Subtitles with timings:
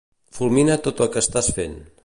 [0.37, 1.81] Fulmina tot el que estàs fent.